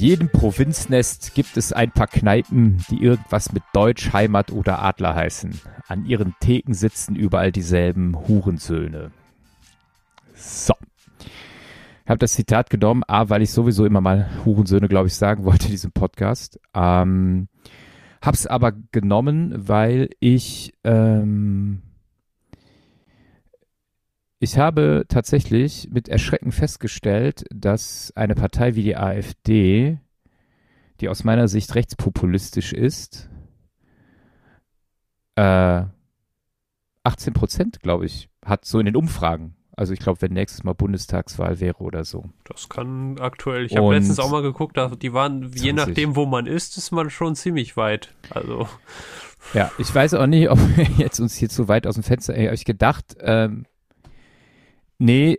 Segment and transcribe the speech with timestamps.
[0.00, 5.60] jedem Provinznest gibt es ein paar Kneipen, die irgendwas mit Deutsch, Heimat oder Adler heißen.
[5.88, 9.10] An ihren Theken sitzen überall dieselben Hurensöhne.
[10.34, 10.74] So.
[11.18, 15.44] Ich habe das Zitat genommen, A, weil ich sowieso immer mal Hurensöhne, glaube ich, sagen
[15.44, 16.58] wollte in diesem Podcast.
[16.74, 17.48] Ähm,
[18.22, 21.82] hab's aber genommen, weil ich ähm,
[24.40, 29.98] ich habe tatsächlich mit Erschrecken festgestellt, dass eine Partei wie die AfD,
[31.00, 33.28] die aus meiner Sicht rechtspopulistisch ist,
[35.36, 35.84] äh,
[37.04, 39.56] 18 Prozent, glaube ich, hat so in den Umfragen.
[39.76, 42.24] Also ich glaube, wenn nächstes Mal Bundestagswahl wäre oder so.
[42.44, 43.66] Das kann aktuell.
[43.66, 45.62] Ich habe letztens auch mal geguckt, die waren, 20.
[45.62, 48.14] je nachdem, wo man ist, ist man schon ziemlich weit.
[48.30, 48.68] Also.
[49.52, 52.34] Ja, ich weiß auch nicht, ob wir jetzt uns hier zu weit aus dem Fenster.
[52.34, 53.66] Habe ich gedacht, ähm,
[55.00, 55.38] Nee,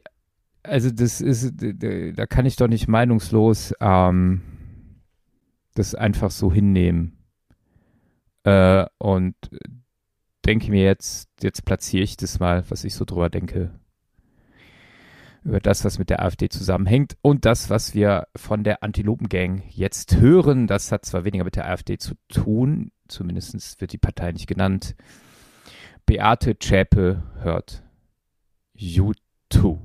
[0.63, 4.41] also das ist, da kann ich doch nicht meinungslos ähm,
[5.75, 7.15] das einfach so hinnehmen.
[8.43, 9.35] Äh, und
[10.45, 13.79] denke mir jetzt, jetzt platziere ich das mal, was ich so drüber denke.
[15.43, 20.17] Über das, was mit der AfD zusammenhängt und das, was wir von der Antilopen-Gang jetzt
[20.17, 20.65] hören.
[20.65, 24.95] Das hat zwar weniger mit der AfD zu tun, zumindest wird die Partei nicht genannt.
[26.07, 27.83] Beate Zschäpe hört
[28.73, 29.30] YouTube.
[29.51, 29.77] 2.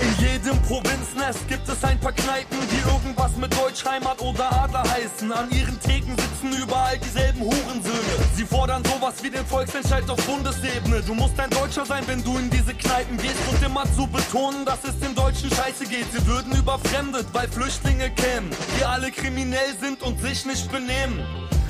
[0.00, 5.32] In jedem Provinznest gibt es ein paar Kneipen, die irgendwas mit Deutschheimat oder Adler heißen.
[5.32, 8.07] An ihren Theken sitzen überall dieselben Hurensöhne.
[8.38, 11.02] Sie fordern sowas wie den Volksentscheid auf Bundesebene.
[11.02, 14.64] Du musst ein Deutscher sein, wenn du in diese Kneipen gehst und immer zu betonen,
[14.64, 16.06] dass es den Deutschen scheiße geht.
[16.12, 21.18] Sie würden überfremdet, weil Flüchtlinge kämen, die alle kriminell sind und sich nicht benehmen.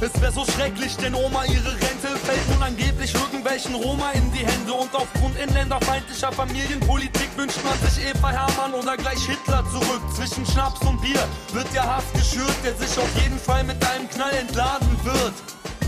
[0.02, 4.44] Es wäre so schrecklich, denn Oma ihre Rente fällt nun angeblich irgendwelchen Roma in die
[4.44, 4.74] Hände.
[4.74, 10.02] Und aufgrund inländerfeindlicher Familienpolitik wünscht man sich Eva Hermann oder gleich Hitler zurück.
[10.14, 14.06] Zwischen Schnaps und Bier wird der Hass geschürt, der sich auf jeden Fall mit einem
[14.10, 15.32] Knall entladen wird.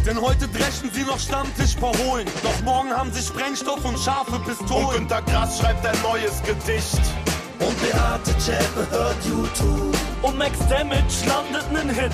[0.06, 2.27] Denn heute dreschen sie noch Stammtisch verholen.
[2.43, 4.87] Doch morgen haben sie Sprengstoff und scharfe Pistolen.
[4.87, 7.00] Und Günter Grass schreibt ein neues Gedicht.
[7.59, 9.97] Und Beate Zschäpe hört YouTube.
[10.22, 12.12] Und Max Damage landet nen Hit.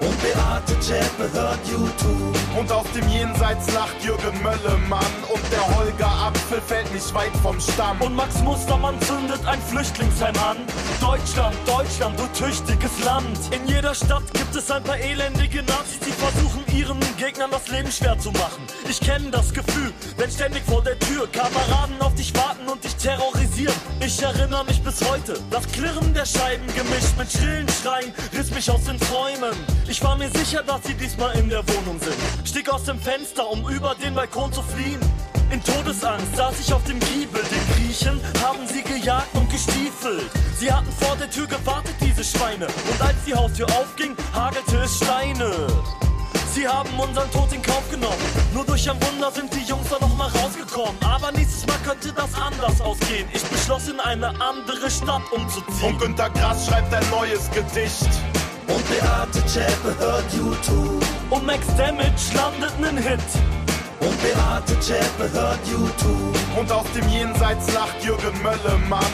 [0.00, 2.36] Und Beate Zschäpe hört YouTube.
[2.58, 5.04] Und aus dem Jenseits lacht Jürgen Möllemann.
[5.32, 8.00] Und der Holger Apfel fällt nicht weit vom Stamm.
[8.00, 10.56] Und Max Mustermann zündet ein Flüchtlingsheim an.
[11.00, 13.38] Deutschland, Deutschland, du tüchtiges Land.
[13.52, 17.90] In jeder Stadt gibt es ein paar elendige Nazis, die versuchen ihren Gegnern das Leben
[17.90, 18.62] schwer zu machen.
[18.88, 22.96] Ich kenne das Gefühl, wenn ständig vor der Tür Kameraden auf dich warten und dich
[22.96, 23.74] terrorisieren.
[24.00, 28.70] Ich erinnere mich bis heute, das Klirren der Scheiben gemischt mit schrillen Schreien riss mich
[28.70, 29.56] aus den Träumen.
[29.90, 32.14] Ich war mir sicher, dass sie diesmal in der Wohnung sind.
[32.46, 35.00] Stieg aus dem Fenster, um über den Balkon zu fliehen.
[35.50, 37.42] In Todesangst saß ich auf dem Giebel.
[37.42, 40.30] Den Griechen haben sie gejagt und gestiefelt.
[40.58, 42.66] Sie hatten vor der Tür gewartet, diese Schweine.
[42.66, 45.50] Und als die Haustür aufging, hagelte es Steine.
[46.52, 48.16] Sie haben unseren Tod in Kauf genommen.
[48.52, 50.96] Nur durch ein Wunder sind die Jungs da noch mal rausgekommen.
[51.02, 53.26] Aber nächstes Mal könnte das anders ausgehen.
[53.32, 55.94] Ich beschloss, in eine andere Stadt umzuziehen.
[55.94, 58.08] Und Günter Grass schreibt ein neues Gedicht.
[58.68, 61.04] Und Beate Zschäpe hört YouTube.
[61.30, 63.20] Und Max Damage landet nen Hit.
[64.00, 66.36] Und Beate Zschäpe hört YouTube.
[66.58, 69.04] Und aus dem Jenseits lacht Jürgen Möllemann.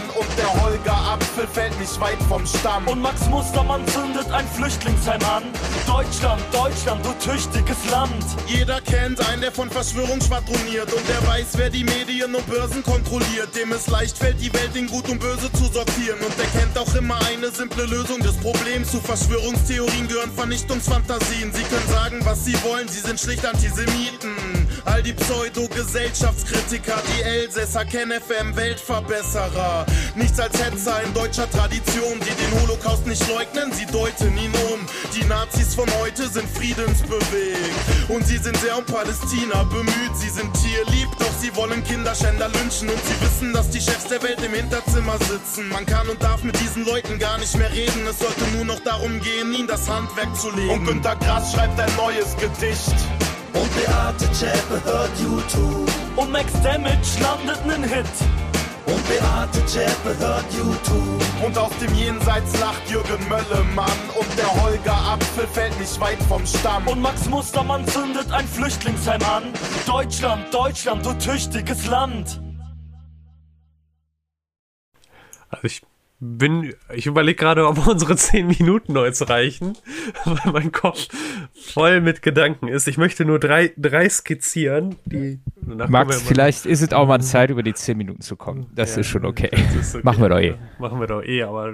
[1.53, 2.89] Fällt nicht weit vom Stamm.
[2.89, 5.45] Und Max Mustermann zündet ein Flüchtlingsheim an.
[5.87, 8.25] Deutschland, Deutschland, du tüchtiges Land.
[8.47, 10.93] Jeder kennt einen, der von Verschwörung schwadroniert.
[10.93, 13.55] Und der weiß, wer die Medien und Börsen kontrolliert.
[13.55, 16.19] Dem es leicht fällt, die Welt in Gut und Böse zu sortieren.
[16.21, 18.91] Und der kennt auch immer eine simple Lösung des Problems.
[18.91, 21.53] Zu Verschwörungstheorien gehören Vernichtungsfantasien.
[21.53, 24.54] Sie können sagen, was sie wollen, sie sind schlicht Antisemiten.
[24.85, 29.87] All die Pseudo-Gesellschaftskritiker, die Elsässer, KenFM, Weltverbesserer.
[30.15, 34.81] Nichts als Hetzer in deutscher Tradition, die den Holocaust nicht leugnen, sie deuten ihn um.
[35.15, 40.17] Die Nazis von heute sind friedensbewegt und sie sind sehr um Palästina bemüht.
[40.17, 44.23] Sie sind tierlieb, doch sie wollen Kinderschänder lynchen und sie wissen, dass die Chefs der
[44.23, 45.69] Welt im Hinterzimmer sitzen.
[45.71, 48.07] Man kann und darf mit diesen Leuten gar nicht mehr reden.
[48.09, 50.71] Es sollte nur noch darum gehen, ihnen das Handwerk zu legen.
[50.71, 52.95] Und Günter Grass schreibt ein neues Gedicht.
[53.55, 55.91] Und Beate Zschäpe hört YouTube.
[56.17, 58.07] Und Max Damage landet nen Hit.
[58.87, 61.45] Und Beate Zschäpe hört YouTube.
[61.45, 63.99] Und aus dem Jenseits lacht Jürgen Möllemann.
[64.19, 66.89] Und der Holger Apfel fällt nicht weit vom Stamm.
[66.89, 69.45] Und Max Mustermann zündet ein Flüchtlingsheim an.
[69.87, 72.41] Deutschland, Deutschland, du tüchtiges Land.
[75.49, 75.83] Also ich
[76.19, 79.77] bin, ich überlege gerade, ob unsere 10 Minuten jetzt reichen,
[80.25, 81.09] weil mein Kopf
[81.75, 82.89] voll mit Gedanken ist.
[82.89, 85.41] Ich möchte nur drei, drei skizzieren, die.
[85.67, 88.71] Max, vielleicht ist es auch mal Zeit, über die zehn Minuten zu kommen.
[88.75, 89.51] Das ja, ist schon okay.
[89.79, 90.05] Ist okay.
[90.05, 90.55] Machen wir doch eh.
[90.79, 91.73] Machen wir doch eh, aber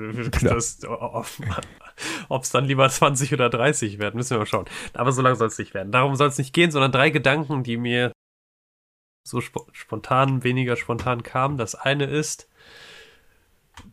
[2.28, 4.64] ob es dann lieber 20 oder 30 werden, müssen wir mal schauen.
[4.94, 5.92] Aber so lange soll es nicht werden.
[5.92, 8.12] Darum soll es nicht gehen, sondern drei Gedanken, die mir
[9.26, 11.58] so sp spontan, weniger spontan kamen.
[11.58, 12.48] Das eine ist,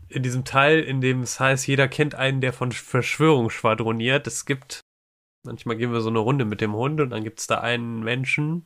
[0.09, 4.25] in diesem Teil, in dem es heißt, jeder kennt einen, der von Verschwörung schwadroniert.
[4.27, 4.81] Es gibt,
[5.47, 8.01] manchmal gehen wir so eine Runde mit dem Hund und dann gibt es da einen
[8.01, 8.65] Menschen.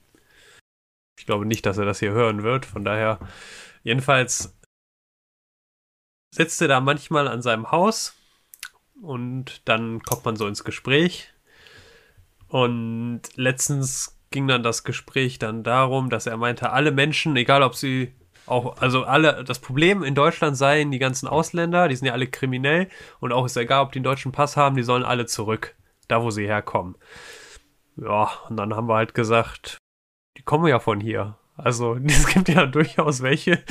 [1.18, 3.20] Ich glaube nicht, dass er das hier hören wird, von daher,
[3.84, 4.58] jedenfalls
[6.34, 8.16] sitzt er da manchmal an seinem Haus
[9.02, 11.30] und dann kommt man so ins Gespräch.
[12.48, 17.76] Und letztens ging dann das Gespräch dann darum, dass er meinte, alle Menschen, egal ob
[17.76, 18.14] sie
[18.46, 22.28] auch, also alle, das Problem in Deutschland seien die ganzen Ausländer, die sind ja alle
[22.28, 22.90] kriminell
[23.20, 25.76] und auch ist egal, ob die einen deutschen Pass haben, die sollen alle zurück,
[26.12, 26.96] da wo sie herkommen.
[27.98, 29.78] Ja, und dann haben wir halt gesagt,
[30.38, 31.38] die kommen ja von hier.
[31.56, 33.64] Also es gibt ja durchaus welche,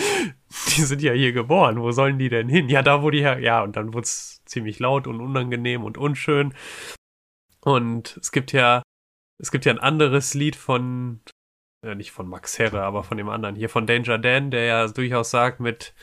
[0.77, 1.81] die sind ja hier geboren.
[1.81, 2.69] Wo sollen die denn hin?
[2.69, 3.39] Ja, da wo die her.
[3.41, 6.55] Ja, und dann wurde es ziemlich laut und unangenehm und unschön.
[7.63, 8.83] Und es gibt ja,
[9.39, 11.21] es gibt ja ein anderes Lied von,
[11.85, 14.87] äh, nicht von Max Herre, aber von dem anderen hier, von Danger Dan, der ja
[14.89, 15.95] durchaus sagt, mit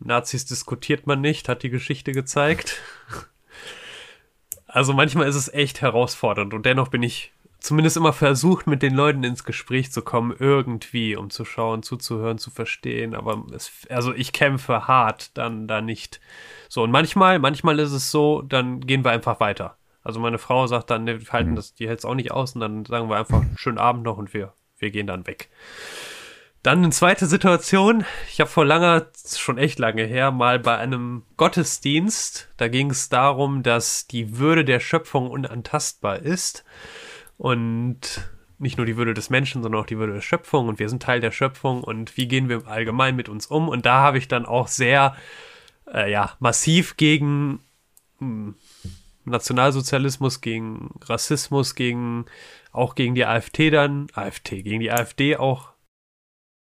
[0.00, 2.80] Nazis diskutiert man nicht, hat die Geschichte gezeigt.
[4.68, 8.94] Also manchmal ist es echt herausfordernd und dennoch bin ich zumindest immer versucht, mit den
[8.94, 13.16] Leuten ins Gespräch zu kommen, irgendwie, um zu schauen, zuzuhören, zu verstehen.
[13.16, 16.20] Aber es, also ich kämpfe hart, dann da nicht.
[16.68, 19.76] So, und manchmal, manchmal ist es so, dann gehen wir einfach weiter.
[20.04, 21.56] Also meine Frau sagt dann, ne, wir halten mhm.
[21.56, 24.18] das, die hält es auch nicht aus und dann sagen wir einfach schönen Abend noch
[24.18, 25.48] und wir wir gehen dann weg.
[26.68, 28.04] Dann eine zweite Situation.
[28.30, 33.08] Ich habe vor langer, schon echt lange her, mal bei einem Gottesdienst, da ging es
[33.08, 36.66] darum, dass die Würde der Schöpfung unantastbar ist.
[37.38, 40.68] Und nicht nur die Würde des Menschen, sondern auch die Würde der Schöpfung.
[40.68, 41.82] Und wir sind Teil der Schöpfung.
[41.82, 43.70] Und wie gehen wir allgemein mit uns um?
[43.70, 45.16] Und da habe ich dann auch sehr,
[45.90, 47.60] äh, ja, massiv gegen
[48.18, 48.56] hm,
[49.24, 52.26] Nationalsozialismus, gegen Rassismus, gegen
[52.72, 55.77] auch gegen die AfD dann, AfD, gegen die AfD auch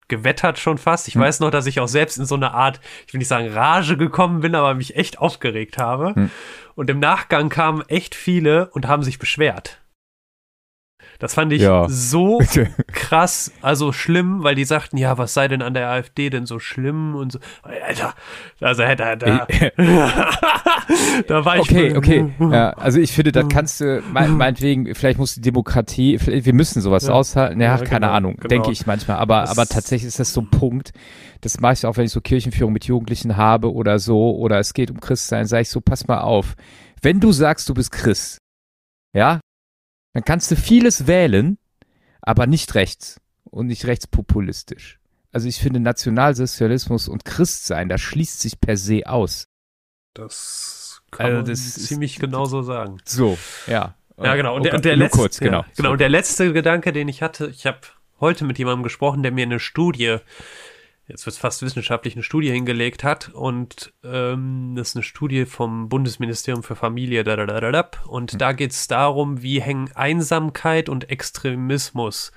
[0.09, 1.09] gewettert schon fast.
[1.09, 1.23] Ich hm.
[1.23, 3.97] weiß noch, dass ich auch selbst in so eine Art, ich will nicht sagen Rage
[3.97, 6.15] gekommen bin, aber mich echt aufgeregt habe.
[6.15, 6.31] Hm.
[6.75, 9.84] Und im Nachgang kamen echt viele und haben sich beschwert.
[11.19, 11.87] Das fand ich ja.
[11.89, 12.41] so
[12.93, 16.59] krass, also schlimm, weil die sagten, ja, was sei denn an der AfD denn so
[16.59, 17.39] schlimm und so.
[17.63, 18.15] Alter,
[18.61, 19.17] also da, da,
[21.27, 21.63] da war ich.
[21.63, 22.33] Okay, okay.
[22.39, 27.07] Ja, also ich finde, das kannst du, meinetwegen, vielleicht muss die Demokratie, wir müssen sowas
[27.07, 27.13] ja.
[27.13, 27.61] aushalten.
[27.61, 28.49] Ja, keine genau, Ahnung, genau.
[28.49, 29.19] denke ich manchmal.
[29.19, 30.93] Aber, aber tatsächlich ist das so ein Punkt.
[31.41, 34.73] Das mache ich auch, wenn ich so Kirchenführung mit Jugendlichen habe oder so, oder es
[34.73, 36.55] geht um Christsein, sage ich so, pass mal auf.
[37.03, 38.39] Wenn du sagst, du bist Christ,
[39.15, 39.41] ja,
[40.15, 41.59] dann kannst du vieles wählen,
[42.23, 44.99] aber nicht rechts und nicht rechtspopulistisch.
[45.33, 49.49] Also ich finde Nationalsozialismus und Christsein, das schließt sich per se aus.
[50.15, 52.99] Das kann also das man ziemlich ist, genauso sagen.
[53.05, 53.97] So, ja.
[54.17, 54.55] Ja, genau.
[54.55, 55.63] Und der, und der letzte, kurz, genau.
[55.63, 55.91] Ja, genau.
[55.91, 57.81] Und der letzte Gedanke, den ich hatte, ich habe
[58.21, 60.19] heute mit jemandem gesprochen, der mir eine Studie
[61.07, 65.89] jetzt wird fast wissenschaftlich eine Studie hingelegt hat und ähm, das ist eine Studie vom
[65.89, 68.39] Bundesministerium für Familie da, da, da, da, und mhm.
[68.39, 72.33] da geht es darum, wie hängen Einsamkeit und Extremismus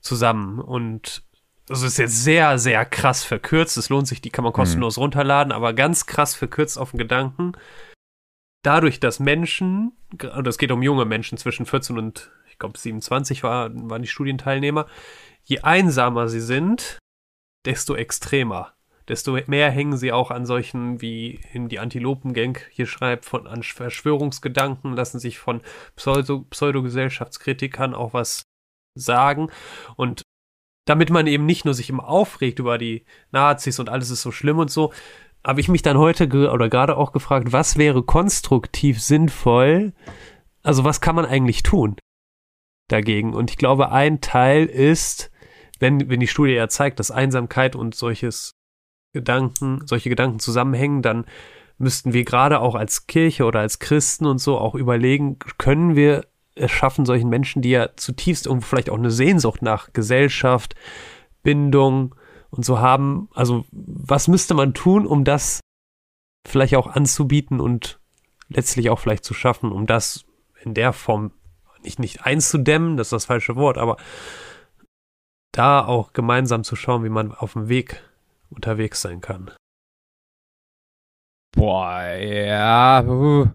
[0.00, 1.22] zusammen und
[1.68, 3.76] das ist jetzt sehr, sehr krass verkürzt.
[3.76, 5.02] Es lohnt sich, die kann man kostenlos mhm.
[5.02, 7.52] runterladen, aber ganz krass verkürzt auf den Gedanken.
[8.62, 9.92] Dadurch, dass Menschen,
[10.36, 14.08] und es geht um junge Menschen zwischen 14 und, ich glaube, 27 war, waren die
[14.08, 14.86] Studienteilnehmer,
[15.42, 16.98] je einsamer sie sind,
[17.66, 18.72] desto extremer.
[19.08, 23.62] Desto mehr hängen sie auch an solchen, wie in die Antilopengang hier schreibt, von an
[23.62, 25.60] Verschwörungsgedanken, lassen sich von
[25.94, 28.42] Pseudo, Pseudogesellschaftskritikern auch was
[28.96, 29.50] sagen.
[29.94, 30.22] Und
[30.86, 34.32] damit man eben nicht nur sich immer aufregt über die Nazis und alles ist so
[34.32, 34.92] schlimm und so,
[35.44, 39.92] habe ich mich dann heute oder gerade auch gefragt, was wäre konstruktiv sinnvoll?
[40.64, 41.96] Also was kann man eigentlich tun
[42.88, 43.34] dagegen?
[43.34, 45.30] Und ich glaube, ein Teil ist,
[45.78, 48.52] wenn, wenn die Studie ja zeigt, dass Einsamkeit und solches
[49.12, 51.26] Gedanken, solche Gedanken zusammenhängen, dann
[51.78, 56.26] müssten wir gerade auch als Kirche oder als Christen und so auch überlegen, können wir
[56.54, 60.74] es schaffen, solchen Menschen, die ja zutiefst irgendwo vielleicht auch eine Sehnsucht nach Gesellschaft,
[61.42, 62.14] Bindung
[62.50, 65.60] und so haben, also was müsste man tun, um das
[66.46, 68.00] vielleicht auch anzubieten und
[68.48, 70.24] letztlich auch vielleicht zu schaffen, um das
[70.62, 71.32] in der Form
[71.82, 73.96] nicht, nicht einzudämmen, das ist das falsche Wort, aber
[75.56, 78.02] da auch gemeinsam zu schauen, wie man auf dem Weg
[78.50, 79.50] unterwegs sein kann.
[81.54, 83.02] Boah, ja.
[83.04, 83.48] Uh.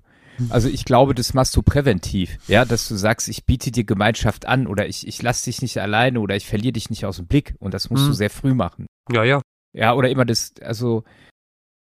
[0.50, 4.48] Also ich glaube, das machst du präventiv, ja, dass du sagst, ich biete dir Gemeinschaft
[4.48, 7.27] an oder ich, ich lass dich nicht alleine oder ich verliere dich nicht aus dem
[7.27, 8.08] Blick und das musst mhm.
[8.08, 8.88] du sehr früh machen.
[9.12, 9.41] Ja, ja.
[9.74, 11.03] Ja, oder immer das, also,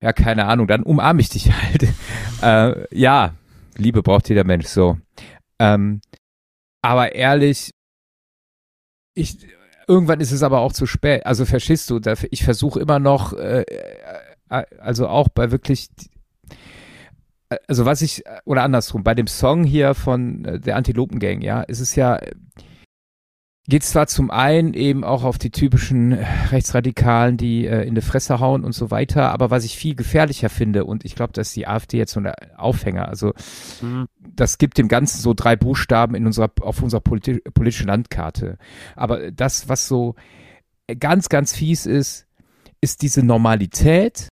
[0.01, 1.88] ja, keine Ahnung, dann umarme ich dich halt.
[2.41, 3.34] äh, ja,
[3.75, 5.00] Liebe braucht jeder Mensch so.
[5.60, 6.01] Ähm,
[6.84, 7.72] aber ehrlich,
[9.15, 9.38] ich,
[9.87, 11.25] irgendwann ist es aber auch zu spät.
[11.25, 11.99] Also verstehst du,
[12.31, 13.61] ich versuche immer noch, äh,
[14.49, 15.89] äh, also auch bei wirklich
[17.67, 21.61] also was ich, oder andersrum, bei dem Song hier von äh, der Antilopen Gang, ja,
[21.61, 22.19] ist es ja,
[23.67, 28.41] geht zwar zum einen eben auch auf die typischen Rechtsradikalen, die äh, in die Fresse
[28.41, 31.65] hauen und so weiter, aber was ich viel gefährlicher finde, und ich glaube, dass die
[31.65, 33.32] AfD jetzt so ein Aufhänger, also
[33.82, 34.10] mhm.
[34.20, 38.58] das gibt dem Ganzen so drei Buchstaben in unserer, auf unserer politi politischen Landkarte.
[38.96, 40.15] Aber das, was so
[41.00, 42.27] ganz, ganz fies ist,
[42.82, 44.27] ist diese Normalität,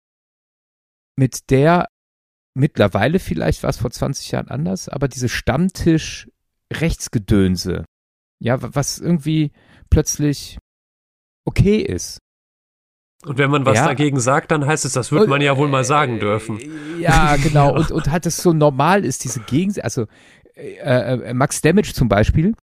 [1.17, 1.89] mit der
[2.55, 7.85] mittlerweile vielleicht war es vor 20 Jahren anders, aber diese Stammtisch-Rechtsgedönse,
[8.40, 9.52] ja, was irgendwie
[9.90, 10.59] plötzlich
[11.45, 12.18] okay ist.
[13.25, 13.87] Und wenn man was ja.
[13.87, 16.61] dagegen sagt, dann heißt es, das wird man ja wohl mal sagen dürfen.
[17.00, 17.75] Ja, genau.
[17.75, 20.07] und, und halt es so normal ist, diese Gegensätze, also
[20.54, 22.54] äh, äh, Max Damage zum Beispiel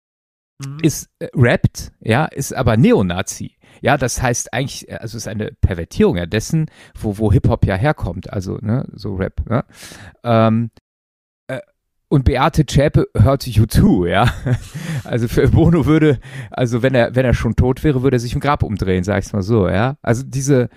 [0.65, 0.77] mhm.
[0.81, 3.57] ist äh, rappt, ja, ist aber Neonazi.
[3.81, 7.65] Ja, das heißt eigentlich, äh, also es ist eine Pervertierung ja dessen, wo, wo Hip-Hop
[7.65, 9.65] ja herkommt, also, ne, so Rap, ne?
[10.23, 10.84] Ähm, äh,
[12.15, 14.33] und Beate Zschäpe hört U2, ja.
[15.03, 16.19] Also für Bono würde,
[16.49, 19.19] also wenn er, wenn er schon tot wäre, würde er sich im Grab umdrehen, sag
[19.19, 19.97] ich's mal so, ja.
[20.01, 20.69] Also diese,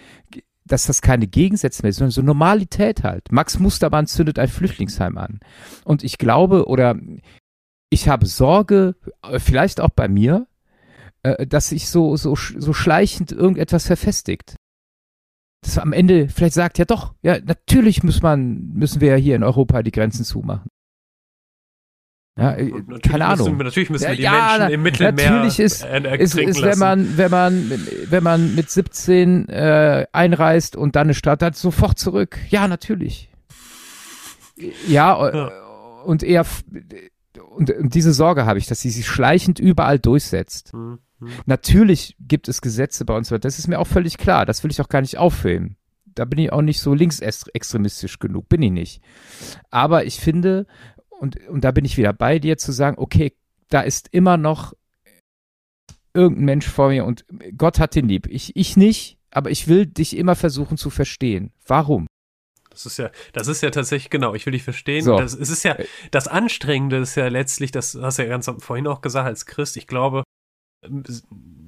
[0.67, 3.31] dass das keine Gegensätze mehr ist, sondern so Normalität halt.
[3.31, 5.39] Max Mustermann zündet ein Flüchtlingsheim an.
[5.85, 6.97] Und ich glaube, oder
[7.89, 10.49] ich habe Sorge, äh, vielleicht auch bei mir,
[11.23, 14.57] äh, dass sich so, so, so schleichend irgendetwas verfestigt.
[15.63, 19.37] Das am Ende vielleicht sagt, ja doch, ja, natürlich muss man, müssen wir ja hier
[19.37, 20.69] in Europa die Grenzen zumachen.
[22.39, 22.71] Ja, äh,
[23.03, 23.57] keine Ahnung.
[23.57, 27.19] Müssen, natürlich müssen wir die ja, Menschen im Mittelmeer natürlich ist, ist, ist wenn man
[27.19, 27.73] wenn man
[28.09, 32.39] wenn man mit 17 äh, einreist und dann eine Stadt hat sofort zurück.
[32.49, 33.29] Ja, natürlich.
[34.87, 35.51] Ja, ja.
[36.05, 36.47] und eher
[37.51, 40.73] und, und, diese Sorge habe ich, dass sie sich schleichend überall durchsetzt.
[40.75, 41.01] Mhm.
[41.47, 44.47] Natürlich gibt es Gesetze bei uns, das ist mir auch völlig klar.
[44.47, 45.77] Das will ich auch gar nicht auffilmen.
[46.05, 49.03] Da bin ich auch nicht so linksextremistisch genug, bin ich nicht.
[49.71, 50.67] Aber ich finde,
[51.19, 53.33] und, und da bin ich wieder bei dir, zu sagen, okay,
[53.69, 54.73] da ist immer noch
[56.15, 57.25] irgendein Mensch vor mir und
[57.57, 58.27] Gott hat den lieb.
[58.29, 61.53] Ich, ich nicht, aber ich will dich immer versuchen zu verstehen.
[61.67, 62.07] Warum?
[62.71, 65.03] Das ist ja, das ist ja tatsächlich, genau, ich will dich verstehen.
[65.03, 65.19] So.
[65.19, 65.77] Das, es ist ja,
[66.11, 69.77] das Anstrengende ist ja letztlich, das hast du ja ganz vorhin auch gesagt als Christ,
[69.77, 70.23] ich glaube,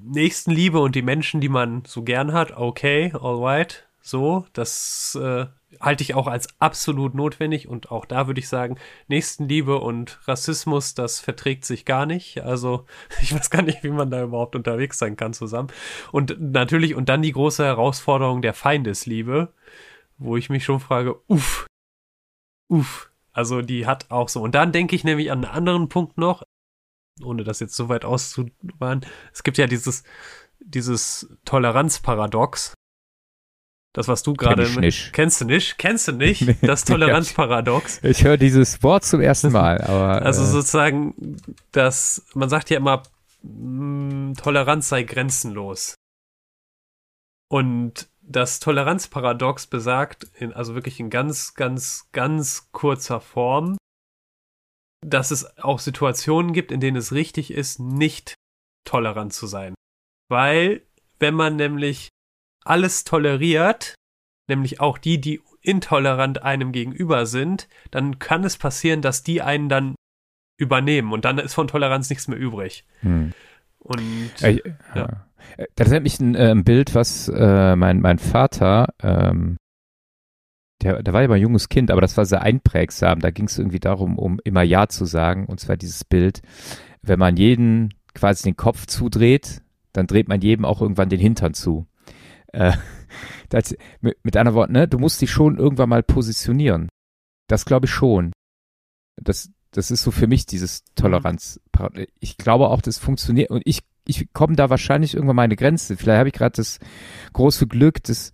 [0.04, 5.47] Nächstenliebe und die Menschen, die man so gern hat, okay, alright, so, das äh,
[5.79, 10.95] halte ich auch als absolut notwendig und auch da würde ich sagen, Nächstenliebe und Rassismus,
[10.95, 12.43] das verträgt sich gar nicht.
[12.43, 12.87] Also
[13.23, 15.69] ich weiß gar nicht, wie man da überhaupt unterwegs sein kann zusammen.
[16.11, 19.53] Und natürlich, und dann die große Herausforderung der Feindesliebe,
[20.19, 21.67] wo ich mich schon frage, uff,
[22.69, 24.43] uff, also die hat auch so.
[24.43, 26.43] Und dann denke ich nämlich an einen anderen Punkt noch,
[27.23, 30.03] ohne das jetzt so weit auszubauen, es gibt ja dieses,
[30.59, 32.75] dieses Toleranzparadox.
[33.92, 38.04] Das, was du gerade Kenn kennst du nicht, kennst du nicht, das Toleranzparadox.
[38.04, 40.23] ich höre dieses Wort zum ersten Mal, aber.
[40.23, 41.37] Also äh, sozusagen,
[41.73, 43.02] dass man sagt ja immer,
[43.42, 45.94] mh, mm, Toleranz sei grenzenlos.
[47.49, 53.76] Und das Toleranzparadox besagt, in, also wirklich in ganz, ganz, ganz kurzer Form,
[55.04, 58.35] dass es auch Situationen gibt, in denen es richtig ist, nicht
[58.87, 59.75] tolerant zu sein.
[60.28, 60.87] Weil,
[61.18, 62.11] wenn man nämlich
[62.64, 63.95] alles toleriert,
[64.49, 69.69] nämlich auch die, die intolerant einem gegenüber sind, dann kann es passieren, dass die einen
[69.69, 69.95] dann
[70.57, 72.85] übernehmen und dann ist von Toleranz nichts mehr übrig.
[73.00, 73.33] Hm.
[73.79, 74.61] Und äh,
[74.95, 75.26] ja.
[75.75, 79.57] Das erinnert mich ein, äh, Bild, was äh, mein, mein Vater ähm,
[80.83, 83.21] der, der war ja mal ein junges Kind, aber das war sehr einprägsam.
[83.21, 85.47] Da ging es irgendwie darum, um immer Ja zu sagen.
[85.47, 86.43] Und zwar dieses Bild,
[87.02, 89.62] wenn man jeden quasi den Kopf zudreht,
[89.93, 91.87] dann dreht man jedem auch irgendwann den Hintern zu.
[92.52, 92.73] Äh,
[93.49, 96.88] das, mit, mit einer Wort, ne, du musst dich schon irgendwann mal positionieren.
[97.49, 98.33] Das glaube ich schon.
[99.21, 101.61] Das, das ist so für mich dieses Toleranz.
[102.21, 105.97] Ich glaube auch, das funktioniert und ich, ich komme da wahrscheinlich irgendwann mal eine Grenze.
[105.97, 106.78] Vielleicht habe ich gerade das
[107.33, 108.33] große Glück, dass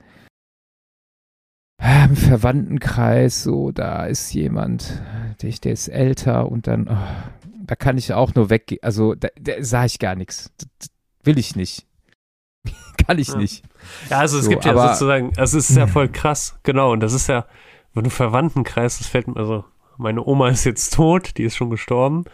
[1.78, 5.02] im Verwandtenkreis, so, da ist jemand,
[5.42, 6.96] der, der ist älter und dann, oh,
[7.64, 8.82] da kann ich auch nur weggehen.
[8.82, 10.50] Also, da, da sage ich gar nichts.
[11.22, 11.86] will ich nicht.
[13.06, 13.36] kann ich ja.
[13.36, 13.64] nicht.
[14.10, 17.12] Ja, also es so, gibt ja sozusagen, es ist ja voll krass, genau, und das
[17.12, 17.46] ist ja,
[17.94, 19.64] wenn du Verwandtenkreis, das fällt mir, also
[19.98, 22.24] meine Oma ist jetzt tot, die ist schon gestorben.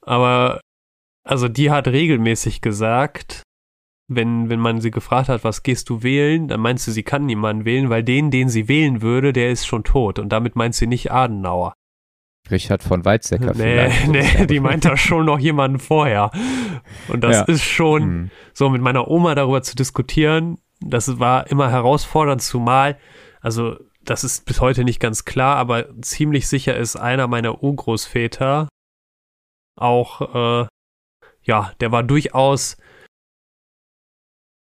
[0.00, 0.60] Aber
[1.24, 3.42] also die hat regelmäßig gesagt,
[4.08, 7.26] wenn, wenn man sie gefragt hat, was gehst du wählen, dann meinst du, sie kann
[7.26, 10.18] niemanden wählen, weil den, den sie wählen würde, der ist schon tot.
[10.18, 11.74] Und damit meint sie nicht Adenauer.
[12.50, 14.08] Richard von Weizsäcker nee, vielleicht.
[14.38, 16.30] Nee, die meint da schon noch jemanden vorher.
[17.08, 17.42] Und das ja.
[17.44, 18.30] ist schon hm.
[18.52, 22.98] so mit meiner Oma darüber zu diskutieren, das war immer herausfordernd, zumal,
[23.40, 28.68] also das ist bis heute nicht ganz klar, aber ziemlich sicher ist einer meiner Urgroßväter
[29.76, 30.66] auch, äh,
[31.42, 32.76] ja, der war durchaus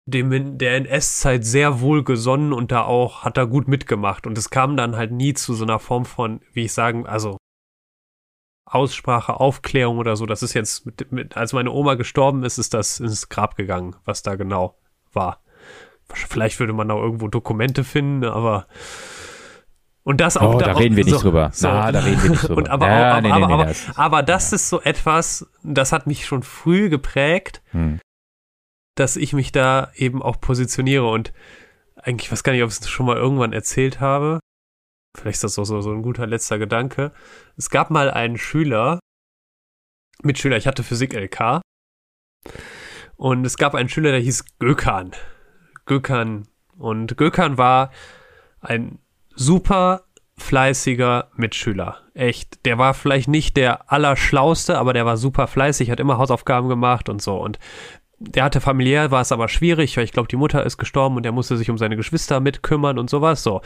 [0.07, 4.27] dem in der NS-Zeit sehr wohlgesonnen und da auch hat er gut mitgemacht.
[4.27, 7.37] Und es kam dann halt nie zu so einer Form von, wie ich sagen, also
[8.71, 10.27] Aussprache, Aufklärung oder so.
[10.27, 13.97] Das ist jetzt, mit, mit, als meine Oma gestorben ist, ist das ins Grab gegangen,
[14.05, 14.79] was da genau
[15.13, 15.41] war.
[16.11, 18.67] Vielleicht würde man auch irgendwo Dokumente finden, aber
[20.09, 20.55] und das auch.
[20.55, 21.51] Oh, da, da reden wir nicht drüber.
[21.53, 21.69] So.
[21.69, 22.57] Na, da reden wir nicht drüber.
[22.57, 24.55] Und aber, ja, auch, nee, aber, nee, aber, das, aber, das ja.
[24.55, 28.01] ist so etwas, das hat mich schon früh geprägt, hm.
[28.95, 31.35] dass ich mich da eben auch positioniere und
[31.95, 34.41] eigentlich, weiß gar nicht, ob ich es schon mal irgendwann erzählt habe.
[35.19, 37.13] Vielleicht ist das so, so ein guter letzter Gedanke.
[37.57, 39.01] Es gab mal einen Schüler,
[40.23, 41.61] Mitschüler, ich hatte Physik LK.
[43.17, 45.13] Und es gab einen Schüler, der hieß Gökan.
[45.87, 46.47] Gökhan.
[46.77, 47.91] Und Gökhan war
[48.61, 48.99] ein
[49.35, 50.05] super
[50.37, 51.99] fleißiger Mitschüler.
[52.15, 52.65] Echt.
[52.65, 57.09] Der war vielleicht nicht der Allerschlauste, aber der war super fleißig, hat immer Hausaufgaben gemacht
[57.09, 57.37] und so.
[57.37, 57.59] Und
[58.21, 61.27] der hatte familiär, war es aber schwierig, weil ich glaube, die Mutter ist gestorben und
[61.27, 63.43] er musste sich um seine Geschwister mitkümmern und sowas.
[63.43, 63.63] So.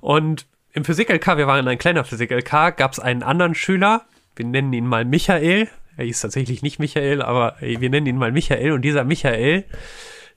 [0.00, 4.72] Und im Physik-LK, wir waren ein kleiner Physik-LK, gab es einen anderen Schüler, wir nennen
[4.72, 5.68] ihn mal Michael.
[5.96, 8.72] Er hieß tatsächlich nicht Michael, aber wir nennen ihn mal Michael.
[8.72, 9.64] Und dieser Michael,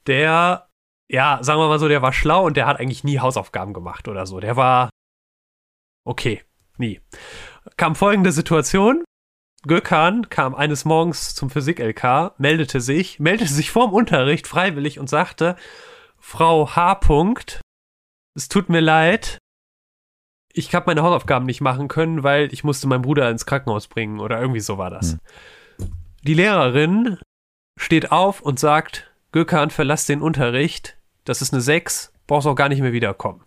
[0.06, 0.68] der
[1.10, 4.08] ja, sagen wir mal so, der war schlau und der hat eigentlich nie Hausaufgaben gemacht
[4.08, 4.40] oder so.
[4.40, 4.90] Der war
[6.04, 6.44] okay,
[6.78, 7.02] nie.
[7.78, 9.04] Kam folgende Situation.
[9.66, 15.56] Gökhan kam eines Morgens zum Physik-LK, meldete sich, meldete sich vorm Unterricht freiwillig und sagte,
[16.20, 17.00] Frau H.
[18.36, 19.40] es tut mir leid,
[20.58, 24.20] ich habe meine Hausaufgaben nicht machen können, weil ich musste meinen Bruder ins Krankenhaus bringen
[24.20, 25.12] oder irgendwie so war das.
[25.12, 25.20] Hm.
[26.24, 27.18] Die Lehrerin
[27.80, 32.70] steht auf und sagt, Gökhan, verlass den Unterricht, das ist eine 6, brauchst auch gar
[32.70, 33.44] nicht mehr wiederkommen.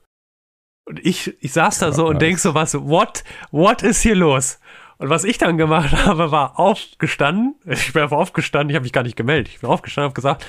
[0.86, 4.60] Und ich, ich saß da so und denk so, was, what, what ist hier los?
[4.98, 7.56] Und was ich dann gemacht habe, war aufgestanden.
[7.64, 9.52] Ich bin einfach aufgestanden, ich habe mich gar nicht gemeldet.
[9.52, 10.46] Ich bin aufgestanden und habe gesagt,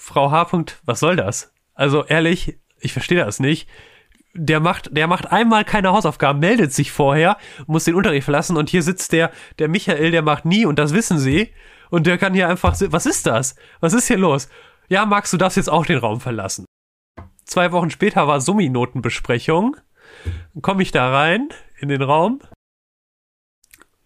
[0.00, 0.48] Frau H.
[0.84, 1.52] was soll das?
[1.74, 3.68] Also ehrlich, ich verstehe das nicht.
[4.38, 8.68] Der macht, der macht einmal keine Hausaufgaben, meldet sich vorher, muss den Unterricht verlassen und
[8.68, 11.50] hier sitzt der, der Michael, der macht nie und das wissen sie.
[11.88, 13.54] Und der kann hier einfach, was ist das?
[13.80, 14.48] Was ist hier los?
[14.88, 16.64] ja, Max, du darfst jetzt auch den Raum verlassen.
[17.44, 19.76] Zwei Wochen später war Summi-Notenbesprechung.
[20.54, 22.40] Dann komme ich da rein in den Raum.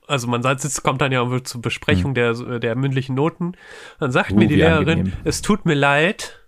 [0.06, 2.14] Also man sitzt, kommt dann ja zur Besprechung hm.
[2.14, 3.52] der, der mündlichen Noten.
[3.98, 5.12] Dann sagt uh, mir die Lehrerin, angenehm.
[5.24, 6.39] es tut mir leid.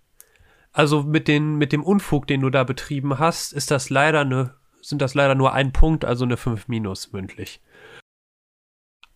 [0.73, 4.55] Also mit, den, mit dem Unfug, den du da betrieben hast, ist das leider eine,
[4.81, 7.61] sind das leider nur ein Punkt, also eine 5 minus mündlich.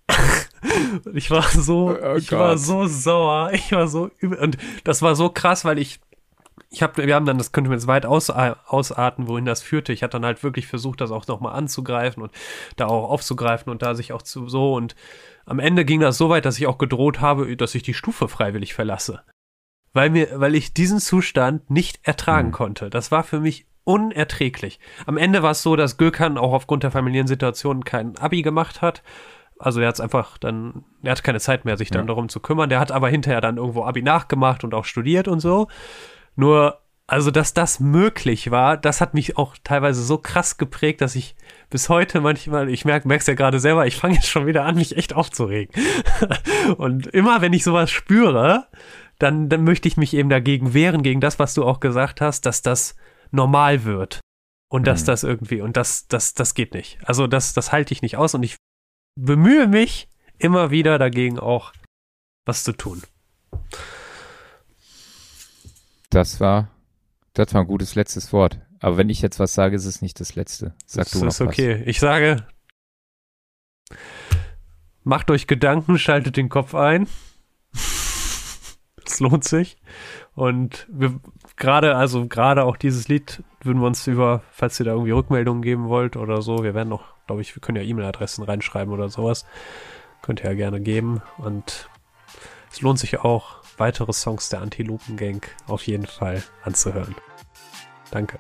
[1.14, 2.38] ich war so, oh, oh ich Gott.
[2.38, 4.38] war so sauer, ich war so übel.
[4.38, 5.98] Und das war so krass, weil ich,
[6.70, 9.94] ich habe, wir haben dann, das könnte man jetzt weit aus, ausarten, wohin das führte.
[9.94, 12.32] Ich hatte dann halt wirklich versucht, das auch nochmal anzugreifen und
[12.76, 14.94] da auch aufzugreifen und da sich auch zu so und
[15.46, 18.28] am Ende ging das so weit, dass ich auch gedroht habe, dass ich die Stufe
[18.28, 19.22] freiwillig verlasse.
[19.96, 22.52] Weil mir, weil ich diesen Zustand nicht ertragen mhm.
[22.52, 22.90] konnte.
[22.90, 24.78] Das war für mich unerträglich.
[25.06, 28.82] Am Ende war es so, dass Gökhan auch aufgrund der familiären Situation kein Abi gemacht
[28.82, 29.02] hat
[29.58, 32.06] also er hat es einfach dann, er hat keine Zeit mehr, sich dann ja.
[32.08, 32.68] darum zu kümmern.
[32.68, 35.68] Der hat aber hinterher dann irgendwo Abi nachgemacht und auch studiert und so.
[36.34, 41.14] Nur, also dass das möglich war, das hat mich auch teilweise so krass geprägt, dass
[41.14, 41.36] ich
[41.70, 44.74] bis heute manchmal, ich merke es ja gerade selber, ich fange jetzt schon wieder an,
[44.74, 45.74] mich echt aufzuregen.
[46.76, 48.66] und immer wenn ich sowas spüre,
[49.18, 52.46] dann, dann möchte ich mich eben dagegen wehren, gegen das, was du auch gesagt hast,
[52.46, 52.96] dass das
[53.30, 54.20] normal wird.
[54.68, 55.06] Und dass mhm.
[55.06, 56.98] das irgendwie, und das, das, das geht nicht.
[57.04, 58.56] Also das, das halte ich nicht aus und ich
[59.18, 61.72] bemühe mich immer wieder dagegen auch
[62.44, 63.02] was zu tun.
[66.10, 66.68] Das war,
[67.32, 68.60] das war ein gutes letztes Wort.
[68.80, 70.74] Aber wenn ich jetzt was sage, ist es nicht das letzte.
[70.84, 71.80] Sag das du noch ist okay.
[71.80, 71.86] Was.
[71.86, 72.46] Ich sage,
[75.04, 77.08] macht euch Gedanken, schaltet den Kopf ein.
[79.06, 79.76] Es lohnt sich.
[80.34, 80.88] Und
[81.56, 85.62] gerade, also gerade auch dieses Lied würden wir uns über, falls ihr da irgendwie Rückmeldungen
[85.62, 89.08] geben wollt oder so, wir werden noch glaube ich, wir können ja E-Mail-Adressen reinschreiben oder
[89.08, 89.44] sowas.
[90.22, 91.22] Könnt ihr ja gerne geben.
[91.38, 91.88] Und
[92.70, 97.14] es lohnt sich auch, weitere Songs der Antilopen Gang auf jeden Fall anzuhören.
[98.10, 98.38] Danke.